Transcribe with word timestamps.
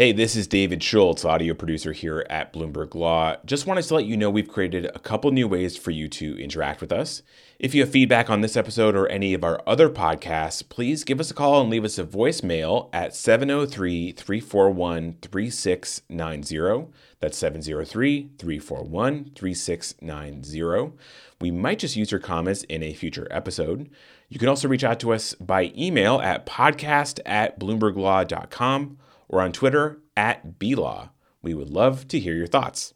Hey, 0.00 0.12
this 0.12 0.34
is 0.34 0.46
David 0.46 0.82
Schultz, 0.82 1.26
audio 1.26 1.52
producer 1.52 1.92
here 1.92 2.24
at 2.30 2.54
Bloomberg 2.54 2.94
Law. 2.94 3.36
Just 3.44 3.66
wanted 3.66 3.82
to 3.82 3.94
let 3.94 4.06
you 4.06 4.16
know 4.16 4.30
we've 4.30 4.48
created 4.48 4.86
a 4.86 4.98
couple 4.98 5.30
new 5.30 5.46
ways 5.46 5.76
for 5.76 5.90
you 5.90 6.08
to 6.08 6.42
interact 6.42 6.80
with 6.80 6.90
us. 6.90 7.20
If 7.58 7.74
you 7.74 7.82
have 7.82 7.90
feedback 7.90 8.30
on 8.30 8.40
this 8.40 8.56
episode 8.56 8.96
or 8.96 9.06
any 9.08 9.34
of 9.34 9.44
our 9.44 9.60
other 9.66 9.90
podcasts, 9.90 10.66
please 10.66 11.04
give 11.04 11.20
us 11.20 11.30
a 11.30 11.34
call 11.34 11.60
and 11.60 11.68
leave 11.68 11.84
us 11.84 11.98
a 11.98 12.04
voicemail 12.04 12.88
at 12.94 13.14
703 13.14 14.12
341 14.12 15.18
3690. 15.20 16.90
That's 17.20 17.36
703 17.36 18.30
341 18.38 19.32
3690. 19.34 20.96
We 21.42 21.50
might 21.50 21.78
just 21.78 21.96
use 21.96 22.10
your 22.10 22.20
comments 22.20 22.62
in 22.62 22.82
a 22.82 22.94
future 22.94 23.28
episode. 23.30 23.90
You 24.30 24.38
can 24.38 24.48
also 24.48 24.66
reach 24.66 24.82
out 24.82 24.98
to 25.00 25.12
us 25.12 25.34
by 25.34 25.74
email 25.76 26.22
at 26.22 26.46
podcast 26.46 27.20
at 27.26 27.60
bloomberglaw.com 27.60 28.96
or 29.30 29.40
on 29.40 29.52
Twitter 29.52 30.00
at 30.16 30.58
BLaw. 30.58 31.10
We 31.40 31.54
would 31.54 31.70
love 31.70 32.08
to 32.08 32.18
hear 32.18 32.34
your 32.34 32.48
thoughts. 32.48 32.92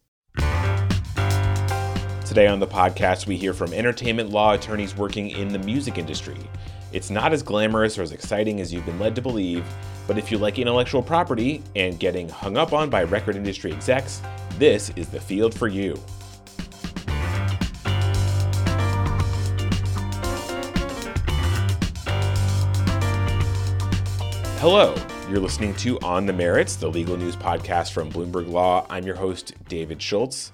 Today 2.27 2.48
on 2.48 2.59
the 2.59 2.66
podcast, 2.66 3.27
we 3.29 3.37
hear 3.37 3.55
from 3.55 3.73
entertainment 3.73 4.30
law 4.30 4.55
attorneys 4.55 4.97
working 4.97 5.30
in 5.30 5.48
the 5.48 5.59
music 5.61 5.97
industry. 5.97 6.37
It's 6.92 7.09
not 7.09 7.33
as 7.33 7.42
glamorous 7.42 7.97
or 7.97 8.02
as 8.02 8.11
exciting 8.11 8.61
as 8.61 8.73
you've 8.73 8.84
been 8.84 8.98
led 8.98 9.15
to 9.15 9.23
believe, 9.23 9.65
but 10.09 10.19
if 10.19 10.33
you 10.33 10.39
like 10.39 10.59
intellectual 10.59 11.02
property 11.02 11.62
and 11.77 12.01
getting 12.01 12.28
hung 12.28 12.56
up 12.56 12.73
on 12.73 12.91
by 12.91 13.05
record 13.05 13.37
industry 13.37 13.73
execs, 13.73 14.20
this 14.59 14.91
is 14.97 15.09
the 15.09 15.20
field 15.20 15.55
for 15.55 15.69
you. 15.69 15.95
Hello, 24.59 24.95
you're 25.30 25.41
listening 25.41 25.74
to 25.74 25.98
On 26.01 26.27
the 26.27 26.33
Merits, 26.34 26.77
the 26.77 26.91
legal 26.91 27.16
news 27.16 27.34
podcast 27.34 27.92
from 27.92 28.12
Bloomberg 28.12 28.46
Law. 28.46 28.87
I'm 28.91 29.06
your 29.06 29.14
host, 29.14 29.55
David 29.69 30.02
Schultz. 30.02 30.52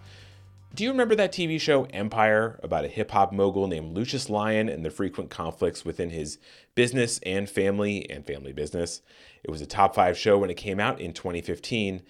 Do 0.74 0.84
you 0.84 0.90
remember 0.90 1.16
that 1.16 1.32
TV 1.32 1.60
show 1.60 1.84
Empire 1.86 2.60
about 2.62 2.84
a 2.84 2.88
hip 2.88 3.10
hop 3.10 3.32
mogul 3.32 3.66
named 3.66 3.96
Lucious 3.96 4.30
Lyon 4.30 4.68
and 4.68 4.84
the 4.84 4.90
frequent 4.90 5.28
conflicts 5.28 5.84
within 5.84 6.10
his 6.10 6.38
business 6.76 7.18
and 7.24 7.50
family 7.50 8.08
and 8.08 8.24
family 8.24 8.52
business? 8.52 9.02
It 9.42 9.50
was 9.50 9.60
a 9.60 9.66
top 9.66 9.94
five 9.94 10.16
show 10.16 10.38
when 10.38 10.50
it 10.50 10.56
came 10.56 10.78
out 10.78 11.00
in 11.00 11.14
2015. 11.14 12.02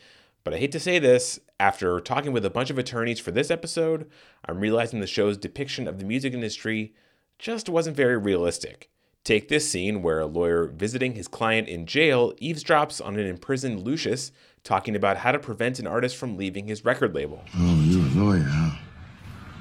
But 0.45 0.53
I 0.53 0.59
hate 0.59 0.73
to 0.73 0.81
say 0.81 0.99
this, 0.99 1.41
after 1.59 1.99
talking 1.99 2.33
with 2.33 2.45
a 2.45 2.51
bunch 2.51 2.69
of 2.69 2.79
attorneys 2.79 3.21
for 3.21 3.31
this 3.31 3.51
episode, 3.51 4.09
I'm 4.45 4.61
realizing 4.61 5.01
the 5.01 5.07
show's 5.07 5.39
depiction 5.39 5.89
of 5.89 5.99
the 5.99 6.05
music 6.05 6.35
industry 6.35 6.95
just 7.39 7.71
wasn't 7.71 7.97
very 7.97 8.19
realistic. 8.19 8.91
Take 9.23 9.49
this 9.49 9.71
scene 9.71 10.03
where 10.03 10.19
a 10.19 10.27
lawyer 10.27 10.67
visiting 10.67 11.15
his 11.15 11.29
client 11.29 11.69
in 11.69 11.85
jail 11.85 12.33
eavesdrops 12.41 13.05
on 13.05 13.19
an 13.19 13.27
imprisoned 13.27 13.83
Lucious 13.83 14.33
talking 14.65 14.97
about 14.97 15.19
how 15.19 15.31
to 15.31 15.39
prevent 15.39 15.79
an 15.79 15.87
artist 15.87 16.17
from 16.17 16.39
leaving 16.39 16.67
his 16.67 16.85
record 16.87 17.15
label. 17.15 17.45
Oh, 17.55 17.83
you're 17.85 18.01
a 18.01 18.25
lawyer, 18.25 18.47
huh? 18.47 18.79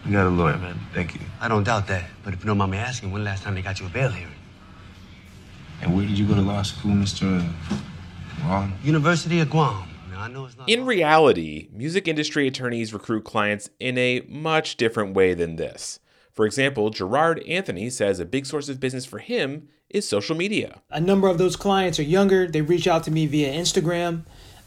You 0.05 0.13
got 0.13 0.27
a 0.27 0.29
lawyer, 0.29 0.57
man. 0.57 0.79
Thank 0.93 1.15
you. 1.15 1.21
I 1.41 1.49
don't 1.49 1.65
doubt 1.65 1.87
that. 1.87 2.05
But 2.23 2.33
if 2.33 2.39
you 2.39 2.47
don't 2.47 2.57
mind 2.57 2.71
me 2.71 2.77
asking, 2.77 3.11
when 3.11 3.25
last 3.25 3.43
time 3.43 3.53
they 3.55 3.61
got 3.61 3.81
you 3.81 3.85
a 3.85 3.89
bail 3.89 4.09
hearing? 4.09 4.33
And 5.81 5.95
where 5.95 6.05
did 6.05 6.17
you 6.17 6.25
go 6.25 6.35
to 6.35 6.41
law 6.41 6.61
school, 6.61 6.91
Mr. 6.91 7.45
Wall? 8.45 8.69
University 8.81 9.41
of 9.41 9.49
Guam. 9.49 9.89
Now, 10.09 10.21
I 10.21 10.29
know 10.29 10.45
it's 10.45 10.57
not 10.57 10.69
In 10.69 10.85
reality, 10.85 11.67
music 11.73 12.07
industry 12.07 12.47
attorneys 12.47 12.93
recruit 12.93 13.25
clients 13.25 13.69
in 13.79 13.97
a 13.97 14.21
much 14.29 14.77
different 14.77 15.13
way 15.15 15.33
than 15.33 15.57
this. 15.57 15.99
For 16.39 16.45
example, 16.45 16.89
Gerard 16.89 17.43
Anthony 17.49 17.89
says 17.89 18.21
a 18.21 18.25
big 18.25 18.45
source 18.45 18.69
of 18.69 18.79
business 18.79 19.05
for 19.05 19.19
him 19.19 19.67
is 19.89 20.07
social 20.07 20.37
media. 20.37 20.81
A 20.89 21.01
number 21.01 21.27
of 21.27 21.37
those 21.37 21.57
clients 21.57 21.99
are 21.99 22.03
younger. 22.03 22.47
They 22.47 22.61
reach 22.61 22.87
out 22.87 23.03
to 23.03 23.11
me 23.11 23.25
via 23.25 23.51
Instagram. 23.51 24.21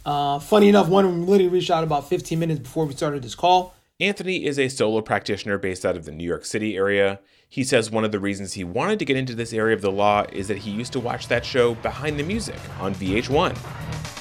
Uh, 0.05 0.39
funny 0.39 0.69
enough, 0.69 0.91
one 0.91 1.06
of 1.06 1.11
them 1.11 1.27
literally 1.27 1.48
reached 1.48 1.70
out 1.70 1.83
about 1.83 2.11
15 2.11 2.39
minutes 2.39 2.61
before 2.61 2.84
we 2.84 2.92
started 2.92 3.23
this 3.23 3.34
call. 3.34 3.75
Anthony 3.98 4.45
is 4.45 4.59
a 4.59 4.69
solo 4.69 5.01
practitioner 5.01 5.56
based 5.56 5.87
out 5.87 5.97
of 5.97 6.05
the 6.05 6.12
New 6.12 6.29
York 6.29 6.45
City 6.45 6.77
area. 6.77 7.20
He 7.48 7.64
says 7.64 7.91
one 7.91 8.05
of 8.05 8.13
the 8.13 8.20
reasons 8.20 8.52
he 8.52 8.64
wanted 8.64 8.98
to 8.98 9.07
get 9.07 9.17
into 9.17 9.35
this 9.35 9.55
area 9.55 9.75
of 9.75 9.80
the 9.80 9.91
law 9.91 10.27
is 10.30 10.48
that 10.48 10.58
he 10.58 10.70
used 10.70 10.92
to 10.92 11.01
watch 11.01 11.29
that 11.29 11.42
show 11.42 11.75
Behind 11.77 12.19
the 12.19 12.23
Music 12.23 12.61
on 12.80 12.95
VH1. 12.95 14.11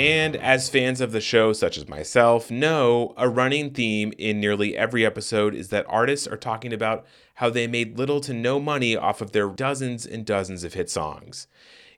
And 0.00 0.34
as 0.34 0.70
fans 0.70 1.02
of 1.02 1.12
the 1.12 1.20
show, 1.20 1.52
such 1.52 1.76
as 1.76 1.86
myself, 1.86 2.50
know, 2.50 3.12
a 3.18 3.28
running 3.28 3.74
theme 3.74 4.14
in 4.16 4.40
nearly 4.40 4.74
every 4.74 5.04
episode 5.04 5.54
is 5.54 5.68
that 5.68 5.84
artists 5.90 6.26
are 6.26 6.38
talking 6.38 6.72
about 6.72 7.04
how 7.34 7.50
they 7.50 7.66
made 7.66 7.98
little 7.98 8.22
to 8.22 8.32
no 8.32 8.58
money 8.58 8.96
off 8.96 9.20
of 9.20 9.32
their 9.32 9.50
dozens 9.50 10.06
and 10.06 10.24
dozens 10.24 10.64
of 10.64 10.72
hit 10.72 10.88
songs. 10.88 11.48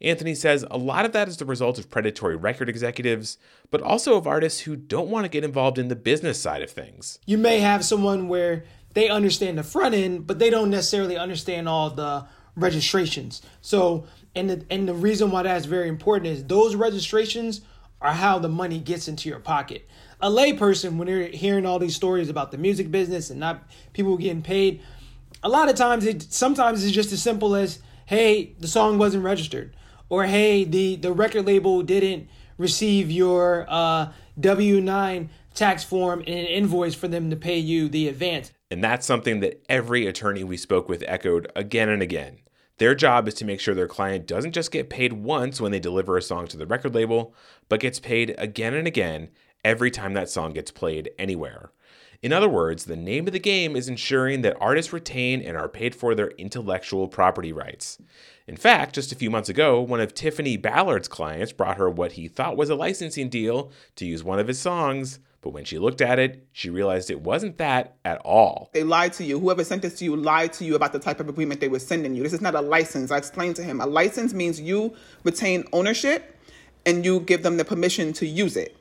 Anthony 0.01 0.35
says 0.35 0.65
a 0.69 0.79
lot 0.79 1.05
of 1.05 1.13
that 1.13 1.29
is 1.29 1.37
the 1.37 1.45
result 1.45 1.79
of 1.79 1.91
predatory 1.91 2.35
record 2.35 2.69
executives, 2.69 3.39
but 3.71 3.81
also 3.81 4.17
of 4.17 4.27
artists 4.27 4.63
who 4.63 4.75
don't 4.75 5.09
want 5.09 5.25
to 5.25 5.31
get 5.31 5.45
involved 5.45 5.79
in 5.79 5.87
the 5.87 5.95
business 5.95 6.43
side 6.43 6.63
of 6.63 6.73
things. 6.73 7.21
You 7.25 7.39
may 7.39 7.61
have 7.61 7.85
someone 7.85 8.27
where 8.27 8.65
they 8.95 9.11
understand 9.11 9.59
the 9.59 9.63
front 9.63 9.95
end, 9.95 10.27
but 10.27 10.41
they 10.41 10.51
don't 10.51 10.71
necessarily 10.71 11.17
understand 11.17 11.69
all 11.69 11.89
the 11.89 12.27
registrations. 12.57 13.43
So, 13.61 14.07
and 14.35 14.51
the, 14.51 14.67
and 14.71 14.89
the 14.89 14.95
reason 14.95 15.31
why 15.31 15.45
that's 15.45 15.67
very 15.67 15.89
important 15.89 16.27
is 16.27 16.45
those 16.45 16.75
registrations 16.75 17.61
are 18.03 18.13
how 18.13 18.39
the 18.39 18.49
money 18.49 18.79
gets 18.79 19.09
into 19.09 19.29
your 19.29 19.39
pocket. 19.39 19.89
A 20.21 20.29
layperson, 20.29 20.97
when 20.97 21.07
they're 21.07 21.29
hearing 21.29 21.67
all 21.67 21.79
these 21.79 21.97
stories 21.97 22.29
about 22.29 22.51
the 22.51 22.59
music 22.59 22.91
business 22.91 23.31
and 23.31 23.41
not 23.41 23.63
people 23.93 24.17
getting 24.17 24.43
paid, 24.43 24.83
a 25.43 25.49
lot 25.49 25.69
of 25.69 25.77
times 25.77 26.05
it 26.05 26.23
sometimes 26.33 26.85
it's 26.85 26.93
just 26.93 27.13
as 27.13 27.23
simple 27.23 27.55
as, 27.55 27.79
hey, 28.07 28.55
the 28.59 28.69
song 28.69 28.99
wasn't 28.99 29.25
registered, 29.25 29.75
or 30.09 30.25
hey, 30.25 30.65
the 30.65 30.97
the 30.97 31.13
record 31.13 31.47
label 31.47 31.83
didn't 31.83 32.29
receive 32.59 33.11
your 33.11 33.67
uh, 33.69 34.13
W 34.39 34.81
nine 34.81 35.31
tax 35.55 35.85
form 35.85 36.21
and 36.21 36.29
an 36.29 36.47
invoice 36.47 36.95
for 36.95 37.09
them 37.09 37.31
to 37.31 37.37
pay 37.37 37.59
you 37.59 37.89
the 37.89 38.09
advance. 38.09 38.53
And 38.71 38.83
that's 38.83 39.05
something 39.05 39.41
that 39.41 39.63
every 39.69 40.07
attorney 40.07 40.45
we 40.45 40.57
spoke 40.57 40.89
with 40.89 41.05
echoed 41.07 41.51
again 41.55 41.89
and 41.89 42.03
again. 42.03 42.39
Their 42.79 42.95
job 42.95 43.29
is 43.29 43.35
to 43.35 43.45
make 43.45 43.61
sure 43.61 43.75
their 43.75 43.87
client 43.87 44.27
doesn't 44.27 44.53
just 44.53 44.71
get 44.71 44.91
paid 44.91 45.13
once 45.13 45.61
when 45.61 45.73
they 45.73 45.81
deliver 45.81 46.17
a 46.17 46.23
song 46.23 46.47
to 46.49 46.57
the 46.57 46.67
record 46.67 46.95
label, 46.95 47.35
but 47.69 47.81
gets 47.81 48.01
paid 48.01 48.35
again 48.39 48.75
and 48.75 48.87
again 48.87 49.31
every 49.65 49.91
time 49.91 50.15
that 50.15 50.31
song 50.31 50.53
gets 50.53 50.71
played 50.71 51.11
anywhere. 51.19 51.71
In 52.23 52.33
other 52.33 52.49
words, 52.49 52.85
the 52.85 52.97
name 52.97 53.27
of 53.27 53.33
the 53.33 53.41
game 53.41 53.75
is 53.75 53.89
ensuring 53.89 54.43
that 54.43 54.57
artists 54.61 54.93
retain 54.93 55.43
and 55.43 55.57
are 55.57 55.69
paid 55.69 55.93
for 55.93 56.15
their 56.15 56.29
intellectual 56.39 57.09
property 57.09 57.53
rights. 57.53 57.99
In 58.47 58.57
fact, 58.57 58.95
just 58.95 59.11
a 59.11 59.17
few 59.17 59.29
months 59.29 59.49
ago, 59.49 59.81
one 59.81 60.01
of 60.01 60.15
Tiffany 60.15 60.57
Ballard's 60.57 61.09
clients 61.09 61.53
brought 61.53 61.79
her 61.79 61.91
what 61.91 62.13
he 62.13 62.29
thought 62.29 62.57
was 62.57 62.71
a 62.71 62.77
licensing 62.77 63.29
deal 63.29 63.73
to 63.97 64.07
use 64.07 64.23
one 64.23 64.39
of 64.39 64.47
his 64.47 64.61
songs, 64.61 65.19
but 65.43 65.51
when 65.51 65.65
she 65.65 65.79
looked 65.79 66.01
at 66.01 66.21
it, 66.21 66.47
she 66.53 66.71
realized 66.71 67.11
it 67.11 67.21
wasn't 67.21 67.59
that 67.59 67.97
at 68.05 68.19
all. 68.19 68.71
They 68.73 68.85
lied 68.85 69.13
to 69.15 69.25
you. 69.25 69.41
Whoever 69.41 69.65
sent 69.65 69.83
this 69.83 69.99
to 69.99 70.05
you 70.05 70.15
lied 70.15 70.53
to 70.55 70.65
you 70.65 70.77
about 70.77 70.93
the 70.93 71.01
type 71.01 71.19
of 71.19 71.29
agreement 71.29 71.61
they 71.61 71.69
were 71.69 71.81
sending 71.81 72.15
you. 72.15 72.23
This 72.23 72.33
is 72.33 72.41
not 72.41 72.55
a 72.55 72.61
license. 72.61 73.11
I 73.11 73.19
explained 73.19 73.57
to 73.57 73.65
him. 73.65 73.81
A 73.81 73.87
license 73.87 74.33
means 74.33 74.61
you 74.61 74.95
retain 75.25 75.65
ownership 75.73 76.39
and 76.87 77.05
you 77.05 77.21
give 77.21 77.43
them 77.43 77.57
the 77.57 77.65
permission 77.65 78.13
to 78.15 78.27
use 78.27 78.57
it. 78.57 78.77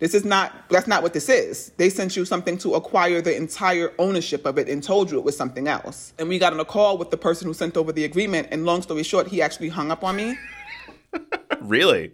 This 0.00 0.14
is 0.14 0.24
not, 0.24 0.52
that's 0.68 0.86
not 0.86 1.02
what 1.02 1.14
this 1.14 1.30
is. 1.30 1.70
They 1.78 1.88
sent 1.88 2.14
you 2.14 2.26
something 2.26 2.58
to 2.58 2.74
acquire 2.74 3.22
the 3.22 3.34
entire 3.34 3.92
ownership 3.98 4.44
of 4.44 4.58
it 4.58 4.68
and 4.68 4.82
told 4.82 5.10
you 5.10 5.18
it 5.18 5.24
was 5.24 5.36
something 5.36 5.66
else. 5.66 6.12
And 6.18 6.28
we 6.28 6.38
got 6.38 6.52
on 6.52 6.60
a 6.60 6.64
call 6.64 6.98
with 6.98 7.10
the 7.10 7.16
person 7.16 7.46
who 7.46 7.54
sent 7.54 7.76
over 7.76 7.92
the 7.92 8.04
agreement, 8.04 8.48
and 8.50 8.66
long 8.66 8.82
story 8.82 9.04
short, 9.04 9.28
he 9.28 9.40
actually 9.40 9.68
hung 9.68 9.90
up 9.90 10.04
on 10.04 10.16
me. 10.16 10.36
Really? 11.60 12.12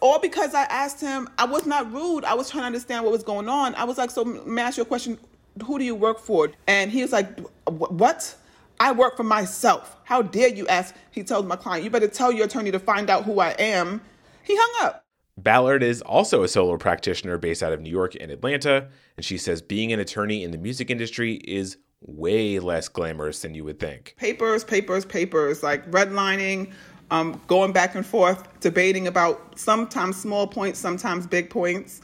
All 0.00 0.18
because 0.18 0.54
I 0.54 0.62
asked 0.64 1.00
him. 1.00 1.28
I 1.38 1.44
was 1.44 1.66
not 1.66 1.92
rude. 1.92 2.24
I 2.24 2.34
was 2.34 2.50
trying 2.50 2.62
to 2.62 2.66
understand 2.66 3.04
what 3.04 3.12
was 3.12 3.22
going 3.22 3.48
on. 3.48 3.74
I 3.74 3.84
was 3.84 3.98
like, 3.98 4.10
"So, 4.10 4.24
may 4.24 4.62
I 4.62 4.66
ask 4.66 4.76
you 4.76 4.82
a 4.82 4.86
question? 4.86 5.18
Who 5.64 5.78
do 5.78 5.84
you 5.84 5.94
work 5.94 6.20
for?" 6.20 6.50
And 6.66 6.90
he 6.90 7.02
was 7.02 7.12
like, 7.12 7.38
"What? 7.66 8.34
I 8.80 8.92
work 8.92 9.16
for 9.16 9.24
myself. 9.24 9.96
How 10.04 10.22
dare 10.22 10.48
you 10.48 10.66
ask?" 10.68 10.94
He 11.10 11.24
told 11.24 11.46
my 11.48 11.56
client, 11.56 11.84
"You 11.84 11.90
better 11.90 12.08
tell 12.08 12.30
your 12.30 12.46
attorney 12.46 12.70
to 12.70 12.78
find 12.78 13.10
out 13.10 13.24
who 13.24 13.40
I 13.40 13.50
am." 13.58 14.00
He 14.42 14.56
hung 14.56 14.86
up. 14.86 15.04
Ballard 15.36 15.82
is 15.82 16.02
also 16.02 16.42
a 16.42 16.48
solo 16.48 16.76
practitioner 16.78 17.38
based 17.38 17.62
out 17.62 17.72
of 17.72 17.80
New 17.80 17.90
York 17.90 18.16
and 18.20 18.30
Atlanta, 18.30 18.88
and 19.16 19.24
she 19.24 19.38
says 19.38 19.62
being 19.62 19.92
an 19.92 20.00
attorney 20.00 20.42
in 20.42 20.50
the 20.50 20.58
music 20.58 20.90
industry 20.90 21.34
is 21.44 21.76
way 22.00 22.58
less 22.58 22.88
glamorous 22.88 23.42
than 23.42 23.54
you 23.54 23.64
would 23.64 23.78
think. 23.78 24.14
Papers, 24.16 24.64
papers, 24.64 25.04
papers, 25.04 25.62
like 25.62 25.88
redlining, 25.90 26.72
um, 27.10 27.40
going 27.46 27.72
back 27.72 27.94
and 27.94 28.04
forth, 28.04 28.46
debating 28.60 29.06
about 29.06 29.58
sometimes 29.58 30.16
small 30.16 30.46
points, 30.46 30.78
sometimes 30.78 31.26
big 31.26 31.50
points. 31.50 32.00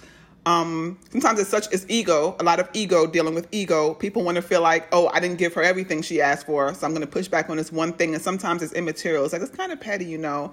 Um, 0.46 0.98
sometimes 1.10 1.40
it's 1.40 1.48
such 1.48 1.72
as 1.72 1.86
ego, 1.88 2.36
a 2.38 2.44
lot 2.44 2.60
of 2.60 2.68
ego 2.74 3.06
dealing 3.06 3.34
with 3.34 3.48
ego. 3.50 3.94
People 3.94 4.24
want 4.24 4.36
to 4.36 4.42
feel 4.42 4.60
like, 4.60 4.86
oh, 4.92 5.08
I 5.08 5.20
didn't 5.20 5.38
give 5.38 5.54
her 5.54 5.62
everything 5.62 6.02
she 6.02 6.20
asked 6.20 6.46
for, 6.46 6.72
so 6.74 6.86
I'm 6.86 6.92
going 6.92 7.06
to 7.06 7.10
push 7.10 7.28
back 7.28 7.48
on 7.48 7.56
this 7.56 7.72
one 7.72 7.94
thing. 7.94 8.14
And 8.14 8.22
sometimes 8.22 8.62
it's 8.62 8.74
immaterial. 8.74 9.24
It's 9.24 9.32
like 9.32 9.42
it's 9.42 9.54
kind 9.56 9.72
of 9.72 9.80
petty, 9.80 10.04
you 10.04 10.18
know. 10.18 10.52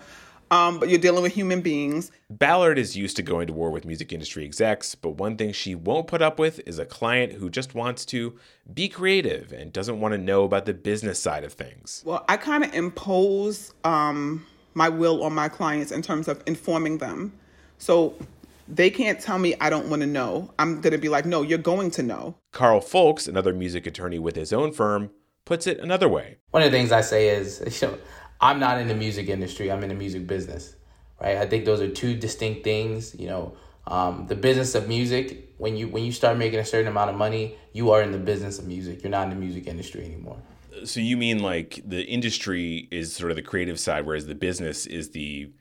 Um, 0.51 0.79
but 0.79 0.89
you're 0.89 0.99
dealing 0.99 1.23
with 1.23 1.33
human 1.33 1.61
beings. 1.61 2.11
Ballard 2.29 2.77
is 2.77 2.97
used 2.97 3.15
to 3.15 3.23
going 3.23 3.47
to 3.47 3.53
war 3.53 3.71
with 3.71 3.85
music 3.85 4.11
industry 4.11 4.43
execs, 4.43 4.95
but 4.95 5.11
one 5.11 5.37
thing 5.37 5.53
she 5.53 5.75
won't 5.75 6.07
put 6.07 6.21
up 6.21 6.37
with 6.37 6.59
is 6.67 6.77
a 6.77 6.85
client 6.85 7.31
who 7.31 7.49
just 7.49 7.73
wants 7.73 8.05
to 8.07 8.37
be 8.73 8.89
creative 8.89 9.53
and 9.53 9.71
doesn't 9.71 10.01
want 10.01 10.11
to 10.13 10.17
know 10.17 10.43
about 10.43 10.65
the 10.65 10.73
business 10.73 11.19
side 11.19 11.45
of 11.45 11.53
things. 11.53 12.03
Well, 12.05 12.25
I 12.27 12.35
kind 12.35 12.65
of 12.65 12.73
impose 12.73 13.73
um, 13.85 14.45
my 14.73 14.89
will 14.89 15.23
on 15.23 15.33
my 15.33 15.47
clients 15.47 15.93
in 15.93 16.01
terms 16.01 16.27
of 16.27 16.43
informing 16.45 16.97
them. 16.97 17.31
So 17.77 18.13
they 18.67 18.89
can't 18.89 19.21
tell 19.21 19.39
me 19.39 19.55
I 19.61 19.69
don't 19.69 19.89
want 19.89 20.01
to 20.01 20.07
know. 20.07 20.53
I'm 20.59 20.81
going 20.81 20.91
to 20.91 20.99
be 20.99 21.09
like, 21.09 21.25
no, 21.25 21.43
you're 21.43 21.57
going 21.59 21.91
to 21.91 22.03
know. 22.03 22.35
Karl 22.51 22.81
Fowlkes, 22.81 23.27
another 23.27 23.53
music 23.53 23.87
attorney 23.87 24.19
with 24.19 24.35
his 24.35 24.51
own 24.51 24.73
firm, 24.73 25.11
puts 25.45 25.65
it 25.65 25.79
another 25.79 26.07
way. 26.07 26.37
One 26.51 26.63
of 26.63 26.71
the 26.71 26.77
things 26.77 26.91
I 26.91 27.01
say 27.01 27.29
is, 27.29 27.61
you 27.81 27.87
know, 27.87 27.97
I'm 28.41 28.59
not 28.59 28.79
in 28.79 28.87
the 28.87 28.95
music 28.95 29.29
industry, 29.29 29.71
I'm 29.71 29.83
in 29.83 29.89
the 29.89 29.95
music 29.95 30.25
business, 30.25 30.75
right? 31.21 31.37
I 31.37 31.45
think 31.45 31.65
those 31.65 31.79
are 31.79 31.89
two 31.89 32.15
distinct 32.15 32.63
things. 32.63 33.15
You 33.15 33.27
know, 33.27 33.53
um, 33.87 34.25
the 34.27 34.35
business 34.35 34.75
of 34.75 34.87
music, 34.87 35.53
when 35.57 35.77
you 35.77 35.87
when 35.87 36.03
you 36.03 36.11
start 36.11 36.37
making 36.37 36.59
a 36.59 36.65
certain 36.65 36.87
amount 36.87 37.09
of 37.11 37.15
money, 37.15 37.55
you 37.73 37.91
are 37.91 38.01
in 38.01 38.11
the 38.11 38.17
business 38.17 38.59
of 38.59 38.67
music. 38.67 39.03
You're 39.03 39.11
not 39.11 39.23
in 39.23 39.29
the 39.29 39.35
music 39.35 39.67
industry 39.67 40.03
anymore. 40.03 40.37
So 40.83 40.99
you 40.99 41.17
mean 41.17 41.39
like 41.39 41.81
the 41.85 42.03
industry 42.03 42.87
is 42.91 43.13
sort 43.13 43.31
of 43.31 43.35
the 43.35 43.43
creative 43.43 43.79
side, 43.79 44.05
whereas 44.05 44.25
the 44.25 44.35
business 44.35 44.85
is 44.85 45.09
the 45.09 45.51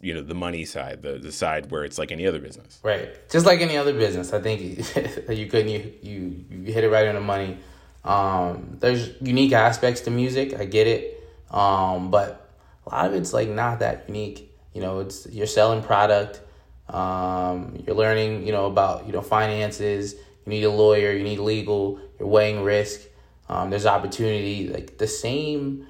you 0.00 0.14
know 0.14 0.22
the 0.22 0.34
money 0.34 0.64
side, 0.64 1.02
the 1.02 1.18
the 1.18 1.32
side 1.32 1.70
where 1.70 1.84
it's 1.84 1.98
like 1.98 2.12
any 2.12 2.26
other 2.26 2.38
business. 2.38 2.80
Right, 2.82 3.28
just 3.28 3.44
like 3.44 3.60
any 3.60 3.76
other 3.76 3.92
business. 3.92 4.32
I 4.32 4.40
think 4.40 4.60
you 5.28 5.46
couldn't 5.46 5.68
you 5.68 5.92
you 6.02 6.44
you 6.50 6.72
hit 6.72 6.84
it 6.84 6.90
right 6.90 7.08
on 7.08 7.14
the 7.14 7.20
money. 7.20 7.58
Um, 8.04 8.76
there's 8.80 9.10
unique 9.20 9.52
aspects 9.52 10.02
to 10.02 10.10
music. 10.10 10.54
I 10.58 10.66
get 10.66 10.86
it, 10.86 11.13
um, 11.50 12.10
but 12.10 12.50
a 12.86 12.90
lot 12.90 13.06
of 13.06 13.14
it's 13.14 13.32
like 13.32 13.48
not 13.48 13.80
that 13.80 14.04
unique. 14.08 14.50
You 14.72 14.80
know, 14.80 15.00
it's 15.00 15.26
you're 15.26 15.46
selling 15.46 15.82
product. 15.82 16.40
Um, 16.88 17.82
you're 17.86 17.96
learning, 17.96 18.46
you 18.46 18.52
know, 18.52 18.66
about 18.66 19.06
you 19.06 19.12
know 19.12 19.22
finances. 19.22 20.14
You 20.14 20.50
need 20.50 20.64
a 20.64 20.70
lawyer. 20.70 21.12
You 21.12 21.24
need 21.24 21.38
legal. 21.38 22.00
You're 22.18 22.28
weighing 22.28 22.62
risk. 22.62 23.00
Um, 23.48 23.70
there's 23.70 23.86
opportunity. 23.86 24.68
Like 24.68 24.98
the 24.98 25.06
same 25.06 25.86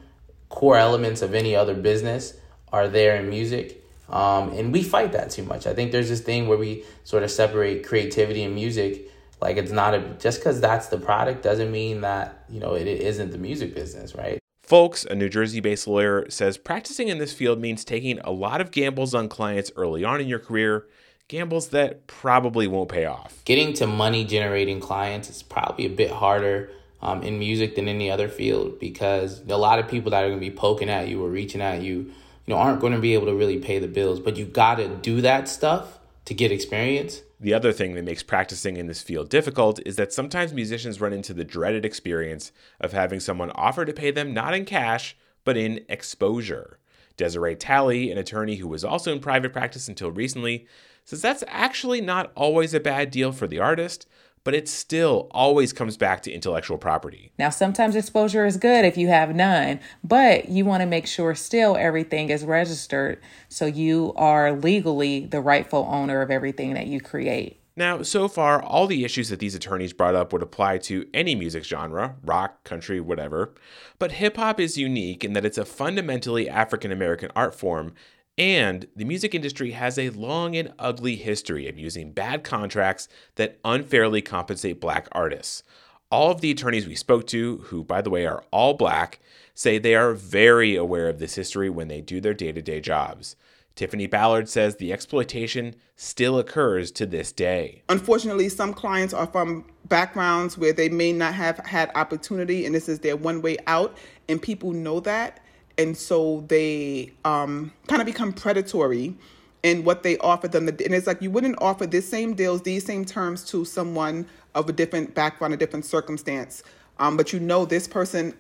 core 0.48 0.76
elements 0.76 1.22
of 1.22 1.34
any 1.34 1.56
other 1.56 1.74
business 1.74 2.34
are 2.72 2.88
there 2.88 3.16
in 3.16 3.28
music. 3.28 3.82
Um, 4.08 4.50
and 4.50 4.72
we 4.72 4.82
fight 4.82 5.12
that 5.12 5.30
too 5.30 5.44
much. 5.44 5.66
I 5.66 5.74
think 5.74 5.90
there's 5.90 6.08
this 6.08 6.20
thing 6.20 6.46
where 6.46 6.58
we 6.58 6.84
sort 7.04 7.22
of 7.22 7.30
separate 7.30 7.86
creativity 7.86 8.42
and 8.44 8.54
music. 8.54 9.10
Like 9.40 9.56
it's 9.56 9.72
not 9.72 9.94
a 9.94 10.00
just 10.18 10.40
because 10.40 10.60
that's 10.60 10.88
the 10.88 10.98
product 10.98 11.42
doesn't 11.42 11.72
mean 11.72 12.02
that 12.02 12.44
you 12.48 12.60
know 12.60 12.74
it, 12.74 12.86
it 12.86 13.00
isn't 13.00 13.30
the 13.30 13.38
music 13.38 13.74
business, 13.74 14.14
right? 14.14 14.38
Fowlkes, 14.66 15.04
a 15.06 15.14
New 15.14 15.28
Jersey 15.28 15.60
based 15.60 15.86
lawyer, 15.86 16.28
says 16.30 16.56
practicing 16.56 17.08
in 17.08 17.18
this 17.18 17.32
field 17.32 17.60
means 17.60 17.84
taking 17.84 18.18
a 18.20 18.30
lot 18.30 18.60
of 18.60 18.70
gambles 18.70 19.14
on 19.14 19.28
clients 19.28 19.70
early 19.76 20.04
on 20.04 20.20
in 20.20 20.28
your 20.28 20.38
career, 20.38 20.86
gambles 21.28 21.68
that 21.68 22.06
probably 22.06 22.66
won't 22.66 22.88
pay 22.88 23.04
off. 23.04 23.44
Getting 23.44 23.74
to 23.74 23.86
money 23.86 24.24
generating 24.24 24.80
clients 24.80 25.28
is 25.28 25.42
probably 25.42 25.86
a 25.86 25.90
bit 25.90 26.10
harder 26.10 26.70
um, 27.02 27.22
in 27.22 27.38
music 27.38 27.76
than 27.76 27.88
any 27.88 28.10
other 28.10 28.28
field 28.28 28.80
because 28.80 29.42
a 29.46 29.56
lot 29.56 29.78
of 29.78 29.88
people 29.88 30.10
that 30.10 30.24
are 30.24 30.28
going 30.28 30.40
to 30.40 30.50
be 30.50 30.54
poking 30.54 30.88
at 30.88 31.08
you 31.08 31.22
or 31.22 31.28
reaching 31.28 31.60
at 31.60 31.82
you 31.82 32.10
you 32.46 32.54
know, 32.54 32.56
aren't 32.56 32.80
going 32.80 32.92
to 32.92 33.00
be 33.00 33.14
able 33.14 33.26
to 33.26 33.34
really 33.34 33.58
pay 33.58 33.78
the 33.78 33.88
bills. 33.88 34.20
But 34.20 34.36
you 34.36 34.44
got 34.44 34.76
to 34.76 34.88
do 34.88 35.20
that 35.22 35.48
stuff 35.48 35.98
to 36.26 36.34
get 36.34 36.52
experience. 36.52 37.22
The 37.44 37.52
other 37.52 37.74
thing 37.74 37.92
that 37.92 38.06
makes 38.06 38.22
practicing 38.22 38.78
in 38.78 38.86
this 38.86 39.02
field 39.02 39.28
difficult 39.28 39.78
is 39.84 39.96
that 39.96 40.14
sometimes 40.14 40.54
musicians 40.54 40.98
run 40.98 41.12
into 41.12 41.34
the 41.34 41.44
dreaded 41.44 41.84
experience 41.84 42.52
of 42.80 42.92
having 42.92 43.20
someone 43.20 43.50
offer 43.50 43.84
to 43.84 43.92
pay 43.92 44.10
them 44.10 44.32
not 44.32 44.54
in 44.54 44.64
cash, 44.64 45.14
but 45.44 45.54
in 45.54 45.84
exposure. 45.86 46.78
Desiree 47.18 47.54
Talley, 47.54 48.10
an 48.10 48.16
attorney 48.16 48.56
who 48.56 48.66
was 48.66 48.82
also 48.82 49.12
in 49.12 49.20
private 49.20 49.52
practice 49.52 49.88
until 49.88 50.10
recently, 50.10 50.66
says 51.04 51.20
that's 51.20 51.44
actually 51.48 52.00
not 52.00 52.32
always 52.34 52.72
a 52.72 52.80
bad 52.80 53.10
deal 53.10 53.30
for 53.30 53.46
the 53.46 53.58
artist, 53.58 54.08
but 54.44 54.54
it 54.54 54.68
still 54.68 55.26
always 55.30 55.72
comes 55.72 55.96
back 55.96 56.22
to 56.22 56.32
intellectual 56.32 56.78
property. 56.78 57.32
Now, 57.38 57.50
sometimes 57.50 57.96
exposure 57.96 58.46
is 58.46 58.58
good 58.58 58.84
if 58.84 58.96
you 58.96 59.08
have 59.08 59.34
none, 59.34 59.80
but 60.04 60.48
you 60.48 60.64
want 60.64 60.82
to 60.82 60.86
make 60.86 61.06
sure 61.06 61.34
still 61.34 61.76
everything 61.76 62.30
is 62.30 62.44
registered 62.44 63.20
so 63.48 63.66
you 63.66 64.12
are 64.16 64.52
legally 64.52 65.26
the 65.26 65.40
rightful 65.40 65.88
owner 65.90 66.20
of 66.20 66.30
everything 66.30 66.74
that 66.74 66.86
you 66.86 67.00
create. 67.00 67.58
Now, 67.76 68.02
so 68.02 68.28
far, 68.28 68.62
all 68.62 68.86
the 68.86 69.04
issues 69.04 69.30
that 69.30 69.40
these 69.40 69.56
attorneys 69.56 69.92
brought 69.92 70.14
up 70.14 70.32
would 70.32 70.42
apply 70.42 70.78
to 70.78 71.08
any 71.12 71.34
music 71.34 71.64
genre 71.64 72.14
rock, 72.22 72.62
country, 72.62 73.00
whatever. 73.00 73.52
But 73.98 74.12
hip 74.12 74.36
hop 74.36 74.60
is 74.60 74.78
unique 74.78 75.24
in 75.24 75.32
that 75.32 75.44
it's 75.44 75.58
a 75.58 75.64
fundamentally 75.64 76.48
African 76.48 76.92
American 76.92 77.32
art 77.34 77.52
form 77.52 77.94
and 78.36 78.86
the 78.96 79.04
music 79.04 79.34
industry 79.34 79.72
has 79.72 79.98
a 79.98 80.10
long 80.10 80.56
and 80.56 80.72
ugly 80.78 81.16
history 81.16 81.68
of 81.68 81.78
using 81.78 82.12
bad 82.12 82.42
contracts 82.42 83.08
that 83.36 83.58
unfairly 83.64 84.22
compensate 84.22 84.80
black 84.80 85.08
artists. 85.12 85.62
All 86.10 86.30
of 86.30 86.40
the 86.40 86.50
attorneys 86.50 86.86
we 86.86 86.96
spoke 86.96 87.26
to, 87.28 87.58
who, 87.66 87.84
by 87.84 88.02
the 88.02 88.10
way, 88.10 88.26
are 88.26 88.44
all 88.50 88.74
black, 88.74 89.20
say 89.54 89.78
they 89.78 89.94
are 89.94 90.12
very 90.14 90.76
aware 90.76 91.08
of 91.08 91.18
this 91.18 91.34
history 91.34 91.70
when 91.70 91.88
they 91.88 92.00
do 92.00 92.20
their 92.20 92.34
day 92.34 92.52
to 92.52 92.62
day 92.62 92.80
jobs. 92.80 93.36
Tiffany 93.76 94.06
Ballard 94.06 94.48
says 94.48 94.76
the 94.76 94.92
exploitation 94.92 95.74
still 95.96 96.38
occurs 96.38 96.92
to 96.92 97.06
this 97.06 97.32
day. 97.32 97.82
Unfortunately, 97.88 98.48
some 98.48 98.72
clients 98.72 99.12
are 99.12 99.26
from 99.26 99.64
backgrounds 99.86 100.56
where 100.56 100.72
they 100.72 100.88
may 100.88 101.12
not 101.12 101.34
have 101.34 101.58
had 101.58 101.90
opportunity, 101.96 102.66
and 102.66 102.74
this 102.74 102.88
is 102.88 103.00
their 103.00 103.16
one 103.16 103.42
way 103.42 103.56
out, 103.66 103.96
and 104.28 104.40
people 104.40 104.70
know 104.70 105.00
that 105.00 105.43
and 105.78 105.96
so 105.96 106.44
they 106.48 107.12
um, 107.24 107.72
kind 107.88 108.00
of 108.00 108.06
become 108.06 108.32
predatory 108.32 109.14
in 109.62 109.84
what 109.84 110.02
they 110.02 110.18
offer 110.18 110.46
them. 110.46 110.68
And 110.68 110.80
it's 110.80 111.06
like 111.06 111.22
you 111.22 111.30
wouldn't 111.30 111.56
offer 111.60 111.86
this 111.86 112.08
same 112.08 112.34
deals, 112.34 112.62
these 112.62 112.84
same 112.84 113.04
terms 113.04 113.44
to 113.46 113.64
someone 113.64 114.26
of 114.54 114.68
a 114.68 114.72
different 114.72 115.14
background, 115.14 115.54
a 115.54 115.56
different 115.56 115.84
circumstance. 115.84 116.62
Um, 116.98 117.16
but 117.16 117.32
you 117.32 117.40
know 117.40 117.64
this 117.64 117.88
person 117.88 118.34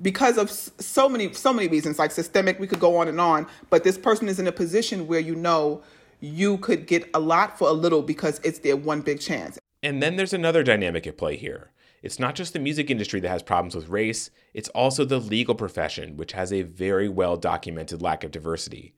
because 0.00 0.38
of 0.38 0.50
so 0.50 1.08
many 1.08 1.32
so 1.32 1.52
many 1.52 1.68
reasons, 1.68 1.98
like 1.98 2.10
systemic. 2.10 2.58
We 2.58 2.66
could 2.66 2.80
go 2.80 2.96
on 2.96 3.08
and 3.08 3.20
on. 3.20 3.46
But 3.70 3.84
this 3.84 3.98
person 3.98 4.28
is 4.28 4.38
in 4.38 4.46
a 4.46 4.52
position 4.52 5.06
where 5.06 5.20
you 5.20 5.34
know 5.34 5.82
you 6.20 6.58
could 6.58 6.86
get 6.86 7.08
a 7.14 7.20
lot 7.20 7.58
for 7.58 7.68
a 7.68 7.72
little 7.72 8.02
because 8.02 8.40
it's 8.44 8.60
their 8.60 8.76
one 8.76 9.00
big 9.00 9.20
chance. 9.20 9.58
And 9.82 10.02
then 10.02 10.16
there's 10.16 10.32
another 10.32 10.62
dynamic 10.62 11.06
at 11.06 11.16
play 11.16 11.36
here. 11.36 11.70
It's 12.02 12.18
not 12.18 12.34
just 12.34 12.52
the 12.52 12.58
music 12.58 12.90
industry 12.90 13.20
that 13.20 13.28
has 13.28 13.42
problems 13.42 13.74
with 13.74 13.88
race, 13.88 14.30
it's 14.54 14.68
also 14.70 15.04
the 15.04 15.18
legal 15.18 15.54
profession, 15.54 16.16
which 16.16 16.32
has 16.32 16.52
a 16.52 16.62
very 16.62 17.08
well 17.08 17.36
documented 17.36 18.02
lack 18.02 18.24
of 18.24 18.30
diversity. 18.30 18.94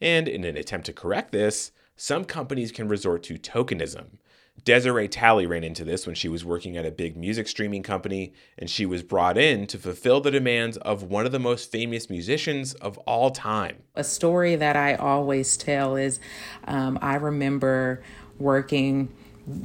And 0.00 0.26
in 0.28 0.44
an 0.44 0.56
attempt 0.56 0.86
to 0.86 0.92
correct 0.92 1.32
this, 1.32 1.72
some 1.96 2.24
companies 2.24 2.72
can 2.72 2.88
resort 2.88 3.22
to 3.24 3.34
tokenism. 3.34 4.18
Desiree 4.64 5.08
Talley 5.08 5.46
ran 5.46 5.64
into 5.64 5.84
this 5.84 6.06
when 6.06 6.14
she 6.14 6.28
was 6.28 6.44
working 6.44 6.76
at 6.76 6.84
a 6.84 6.90
big 6.90 7.16
music 7.16 7.48
streaming 7.48 7.82
company, 7.82 8.32
and 8.58 8.68
she 8.68 8.84
was 8.84 9.02
brought 9.02 9.38
in 9.38 9.66
to 9.68 9.78
fulfill 9.78 10.20
the 10.20 10.30
demands 10.30 10.76
of 10.78 11.02
one 11.02 11.24
of 11.24 11.32
the 11.32 11.38
most 11.38 11.70
famous 11.70 12.10
musicians 12.10 12.74
of 12.74 12.98
all 12.98 13.30
time. 13.30 13.82
A 13.94 14.04
story 14.04 14.56
that 14.56 14.76
I 14.76 14.94
always 14.94 15.56
tell 15.56 15.96
is 15.96 16.20
um, 16.64 16.98
I 17.00 17.14
remember 17.14 18.02
working 18.38 19.14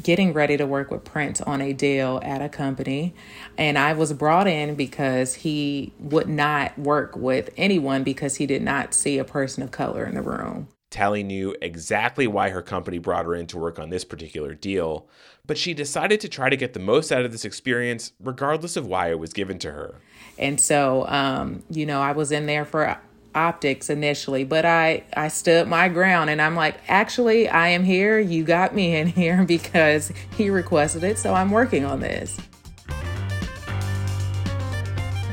getting 0.01 0.33
ready 0.33 0.57
to 0.57 0.65
work 0.65 0.91
with 0.91 1.03
Prince 1.03 1.41
on 1.41 1.61
a 1.61 1.73
deal 1.73 2.19
at 2.23 2.41
a 2.41 2.49
company. 2.49 3.13
And 3.57 3.77
I 3.77 3.93
was 3.93 4.13
brought 4.13 4.47
in 4.47 4.75
because 4.75 5.35
he 5.35 5.93
would 5.99 6.29
not 6.29 6.77
work 6.77 7.15
with 7.15 7.49
anyone 7.57 8.03
because 8.03 8.35
he 8.35 8.45
did 8.45 8.61
not 8.61 8.93
see 8.93 9.17
a 9.17 9.23
person 9.23 9.63
of 9.63 9.71
color 9.71 10.05
in 10.05 10.15
the 10.15 10.21
room. 10.21 10.67
Talley 10.91 11.23
knew 11.23 11.55
exactly 11.61 12.25
why 12.25 12.51
her 12.51 12.61
company 12.61 12.99
brought 12.99 13.25
her 13.25 13.35
in 13.35 13.47
to 13.47 13.57
work 13.57 13.79
on 13.79 13.89
this 13.89 14.05
particular 14.05 14.53
deal, 14.53 15.09
but 15.45 15.57
she 15.57 15.73
decided 15.73 16.21
to 16.21 16.29
try 16.29 16.49
to 16.49 16.55
get 16.55 16.73
the 16.73 16.79
most 16.79 17.11
out 17.11 17.25
of 17.25 17.33
this 17.33 17.43
experience, 17.43 18.13
regardless 18.19 18.77
of 18.77 18.85
why 18.85 19.09
it 19.09 19.19
was 19.19 19.33
given 19.33 19.59
to 19.59 19.71
her. 19.71 19.95
And 20.37 20.59
so, 20.61 21.05
um, 21.07 21.63
you 21.69 21.85
know, 21.85 22.01
I 22.01 22.13
was 22.13 22.31
in 22.31 22.45
there 22.45 22.63
for 22.63 22.97
optics 23.35 23.89
initially, 23.89 24.43
but 24.43 24.65
I 24.65 25.03
I 25.15 25.27
stood 25.27 25.67
my 25.67 25.89
ground 25.89 26.29
and 26.29 26.41
I'm 26.41 26.55
like, 26.55 26.77
actually, 26.87 27.47
I 27.49 27.67
am 27.69 27.83
here. 27.83 28.19
You 28.19 28.43
got 28.43 28.73
me 28.73 28.95
in 28.95 29.07
here 29.07 29.43
because 29.47 30.11
he 30.37 30.49
requested 30.49 31.03
it, 31.03 31.19
so 31.19 31.33
I'm 31.33 31.51
working 31.51 31.85
on 31.85 31.99
this. 31.99 32.37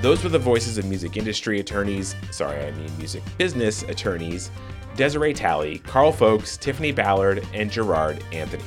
Those 0.03 0.25
were 0.25 0.31
the 0.31 0.39
voices 0.39 0.79
of 0.79 0.85
music 0.87 1.17
industry 1.17 1.61
attorneys, 1.61 2.17
sorry, 2.33 2.67
I 2.67 2.73
mean 2.73 2.91
music 2.99 3.23
business 3.39 3.85
attorneys, 3.85 4.51
Desiree 4.97 5.33
Talley, 5.33 5.79
Karl 5.79 6.13
Fowlkes, 6.13 6.59
Tiffany 6.59 6.91
Ballard, 6.91 7.47
and 7.55 7.71
Gerard 7.71 8.25
Anthony. 8.33 8.65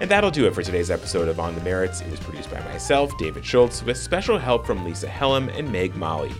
And 0.00 0.10
that'll 0.10 0.30
do 0.30 0.46
it 0.46 0.54
for 0.54 0.62
today's 0.62 0.90
episode 0.90 1.28
of 1.28 1.38
On 1.40 1.54
the 1.54 1.60
Merits. 1.60 2.00
It 2.00 2.10
was 2.10 2.20
produced 2.20 2.50
by 2.50 2.60
myself, 2.60 3.16
David 3.18 3.44
Schultz, 3.44 3.82
with 3.82 3.98
special 3.98 4.38
help 4.38 4.64
from 4.64 4.84
Lisa 4.84 5.08
Helm 5.08 5.50
and 5.50 5.70
Meg 5.70 5.94
Molly. 5.96 6.32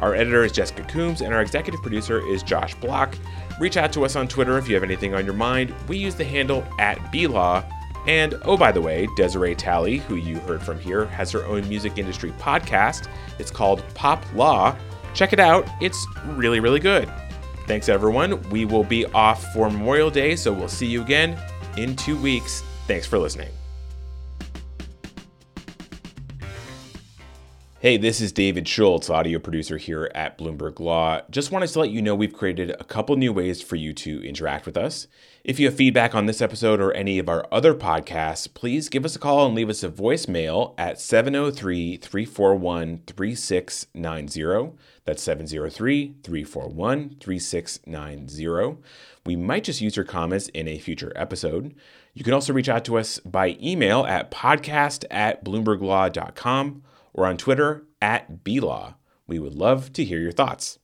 Our 0.00 0.14
editor 0.14 0.44
is 0.44 0.52
Jessica 0.52 0.82
Coombs, 0.84 1.20
and 1.20 1.34
our 1.34 1.42
executive 1.42 1.82
producer 1.82 2.26
is 2.26 2.42
Josh 2.42 2.74
Block. 2.76 3.16
Reach 3.58 3.76
out 3.76 3.92
to 3.92 4.04
us 4.04 4.16
on 4.16 4.28
Twitter 4.28 4.56
if 4.56 4.68
you 4.68 4.74
have 4.74 4.82
anything 4.84 5.14
on 5.14 5.24
your 5.24 5.34
mind. 5.34 5.74
We 5.88 5.98
use 5.98 6.14
the 6.14 6.24
handle 6.24 6.64
at 6.78 6.98
BLaw. 7.12 7.64
And 8.06 8.34
oh, 8.44 8.56
by 8.56 8.72
the 8.72 8.80
way, 8.80 9.06
Desiree 9.16 9.54
Talley, 9.54 9.98
who 9.98 10.16
you 10.16 10.38
heard 10.40 10.62
from 10.62 10.78
here, 10.78 11.04
has 11.06 11.30
her 11.32 11.44
own 11.44 11.68
music 11.68 11.98
industry 11.98 12.32
podcast. 12.38 13.08
It's 13.38 13.50
called 13.50 13.84
Pop 13.94 14.24
Law. 14.34 14.74
Check 15.12 15.34
it 15.34 15.40
out, 15.40 15.68
it's 15.82 16.06
really, 16.28 16.60
really 16.60 16.80
good. 16.80 17.10
Thanks, 17.66 17.88
everyone. 17.88 18.40
We 18.50 18.64
will 18.64 18.84
be 18.84 19.04
off 19.06 19.52
for 19.52 19.68
Memorial 19.70 20.10
Day, 20.10 20.34
so 20.34 20.52
we'll 20.52 20.68
see 20.68 20.86
you 20.86 21.02
again 21.02 21.38
in 21.76 21.94
two 21.94 22.20
weeks. 22.20 22.62
Thanks 22.86 23.06
for 23.06 23.18
listening. 23.18 23.50
Hey, 27.82 27.96
this 27.96 28.20
is 28.20 28.30
David 28.30 28.68
Schultz, 28.68 29.08
audio 29.08 29.38
producer 29.38 29.78
here 29.78 30.10
at 30.14 30.36
Bloomberg 30.36 30.80
Law. 30.80 31.22
Just 31.30 31.50
wanted 31.50 31.68
to 31.68 31.78
let 31.80 31.88
you 31.88 32.02
know 32.02 32.14
we've 32.14 32.30
created 32.30 32.68
a 32.72 32.84
couple 32.84 33.16
new 33.16 33.32
ways 33.32 33.62
for 33.62 33.76
you 33.76 33.94
to 33.94 34.22
interact 34.22 34.66
with 34.66 34.76
us. 34.76 35.06
If 35.44 35.58
you 35.58 35.64
have 35.64 35.76
feedback 35.76 36.14
on 36.14 36.26
this 36.26 36.42
episode 36.42 36.78
or 36.78 36.92
any 36.92 37.18
of 37.18 37.30
our 37.30 37.46
other 37.50 37.72
podcasts, 37.72 38.52
please 38.52 38.90
give 38.90 39.06
us 39.06 39.16
a 39.16 39.18
call 39.18 39.46
and 39.46 39.54
leave 39.54 39.70
us 39.70 39.82
a 39.82 39.88
voicemail 39.88 40.74
at 40.76 41.00
703 41.00 41.96
341 41.96 43.00
3690. 43.06 44.76
That's 45.06 45.22
703 45.22 46.16
341 46.22 47.16
3690. 47.18 48.82
We 49.24 49.36
might 49.36 49.64
just 49.64 49.80
use 49.80 49.96
your 49.96 50.04
comments 50.04 50.48
in 50.48 50.68
a 50.68 50.78
future 50.78 51.14
episode. 51.16 51.74
You 52.12 52.24
can 52.24 52.34
also 52.34 52.52
reach 52.52 52.68
out 52.68 52.84
to 52.84 52.98
us 52.98 53.20
by 53.20 53.56
email 53.62 54.04
at 54.04 54.30
podcast 54.30 55.06
at 55.10 55.42
bloomberglaw.com 55.42 56.82
or 57.14 57.26
on 57.26 57.36
Twitter 57.36 57.86
at 58.02 58.44
BLaw. 58.44 58.94
We 59.26 59.38
would 59.38 59.54
love 59.54 59.92
to 59.92 60.04
hear 60.04 60.18
your 60.18 60.32
thoughts. 60.32 60.79